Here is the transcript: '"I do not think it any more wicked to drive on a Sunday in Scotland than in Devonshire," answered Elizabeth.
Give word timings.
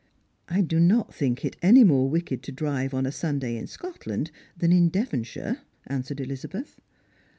'"I 0.49 0.61
do 0.61 0.79
not 0.79 1.13
think 1.13 1.45
it 1.45 1.57
any 1.61 1.83
more 1.83 2.09
wicked 2.09 2.41
to 2.41 2.51
drive 2.51 2.91
on 2.91 3.05
a 3.05 3.11
Sunday 3.11 3.55
in 3.55 3.67
Scotland 3.67 4.31
than 4.57 4.71
in 4.71 4.89
Devonshire," 4.89 5.59
answered 5.85 6.19
Elizabeth. 6.19 6.81